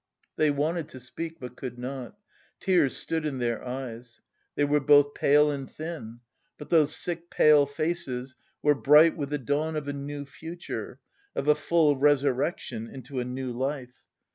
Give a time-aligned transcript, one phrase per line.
[0.35, 2.17] They wanted to speak, but could not;
[2.59, 4.19] tears stood in their eyes.
[4.55, 6.21] They were both pale and thin;
[6.57, 10.99] but those sick pale faces were bright with the dawn of a new future,
[11.35, 14.03] of a full resurrection into a new life.